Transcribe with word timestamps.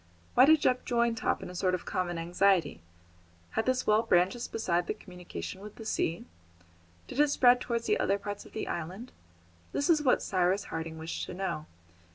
Why 0.33 0.45
did 0.45 0.61
Jup 0.61 0.83
join 0.83 1.13
Top 1.13 1.43
in 1.43 1.49
a 1.51 1.53
sort 1.53 1.75
of 1.75 1.85
common 1.85 2.17
anxiety? 2.17 2.81
Had 3.51 3.67
this 3.67 3.85
well 3.85 4.01
branches 4.01 4.47
besides 4.47 4.87
the 4.87 4.95
communication 4.95 5.61
with 5.61 5.75
the 5.75 5.85
sea? 5.85 6.25
Did 7.07 7.19
it 7.19 7.27
spread 7.27 7.61
towards 7.61 7.87
other 7.99 8.17
parts 8.17 8.43
of 8.43 8.53
the 8.53 8.67
island? 8.67 9.11
This 9.73 9.91
is 9.91 10.01
what 10.01 10.23
Cyrus 10.23 10.63
Harding 10.73 10.97
wished 10.97 11.27
to 11.27 11.35
know. 11.35 11.67